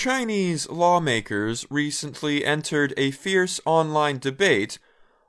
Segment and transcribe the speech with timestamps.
[0.00, 4.78] Chinese lawmakers recently entered a fierce online debate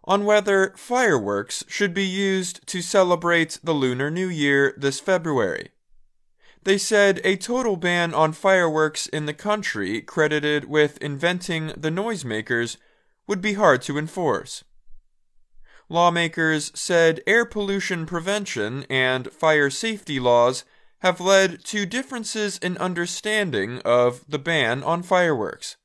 [0.06, 5.72] on whether fireworks should be used to celebrate the Lunar New Year this February.
[6.64, 12.78] They said a total ban on fireworks in the country credited with inventing the noisemakers
[13.28, 14.64] would be hard to enforce.
[15.90, 20.64] Lawmakers said air pollution prevention and fire safety laws
[21.02, 25.78] have led to differences in understanding of the ban on fireworks.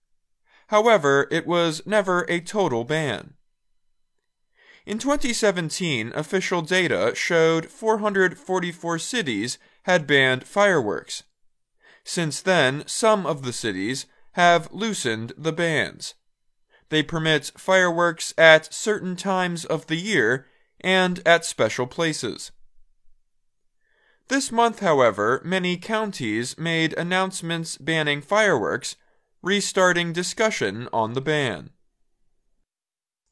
[0.68, 3.34] However, it was never a total ban.
[4.84, 11.24] In 2017, official data showed 444 cities had banned fireworks.
[12.04, 16.14] Since then, some of the cities have loosened the bans.
[16.88, 20.46] They permit fireworks at certain times of the year
[20.80, 22.52] and at special places.
[24.28, 28.96] This month, however, many counties made announcements banning fireworks,
[29.40, 31.70] restarting discussion on the ban.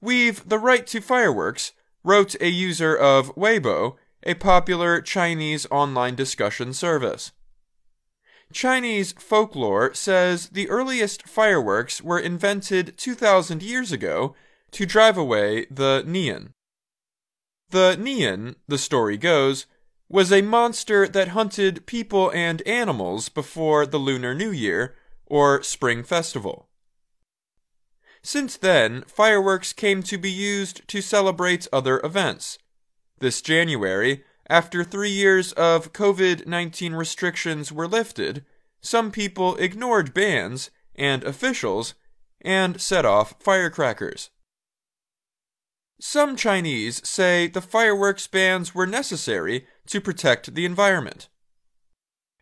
[0.00, 1.72] We've the right to fireworks,
[2.04, 7.32] wrote a user of Weibo, a popular Chinese online discussion service.
[8.52, 14.36] Chinese folklore says the earliest fireworks were invented 2,000 years ago
[14.70, 16.52] to drive away the Nian.
[17.70, 19.66] The Nian, the story goes,
[20.08, 24.94] was a monster that hunted people and animals before the Lunar New Year,
[25.27, 26.69] or Spring Festival.
[28.22, 32.58] Since then, fireworks came to be used to celebrate other events.
[33.19, 38.44] This January, after three years of COVID 19 restrictions were lifted,
[38.80, 41.94] some people ignored bans and officials
[42.41, 44.30] and set off firecrackers.
[46.00, 51.28] Some Chinese say the fireworks bans were necessary to protect the environment.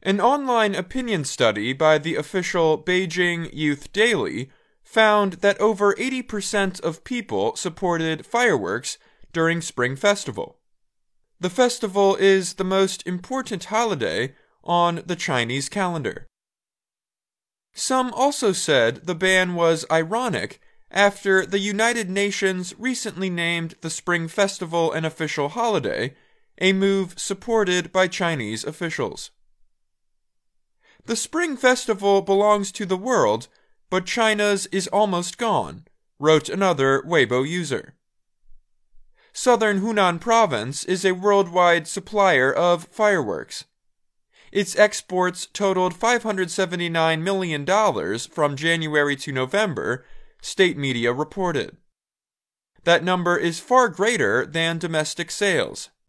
[0.02, 4.50] An online opinion study by the official Beijing Youth Daily
[4.82, 8.98] found that over 80% of people supported fireworks
[9.32, 10.58] during Spring Festival.
[11.40, 16.26] The festival is the most important holiday on the Chinese calendar.
[17.74, 20.60] Some also said the ban was ironic
[20.92, 26.14] after the United Nations recently named the Spring Festival an official holiday,
[26.60, 29.30] a move supported by Chinese officials.
[31.06, 33.48] The Spring Festival belongs to the world,
[33.90, 35.86] but China's is almost gone,
[36.18, 37.94] wrote another Weibo user.
[39.32, 43.64] Southern Hunan province is a worldwide supplier of fireworks.
[44.52, 50.04] Its exports totaled $579 million from January to November,
[50.42, 51.78] state media reported.
[52.84, 55.88] That number is far greater than domestic sales,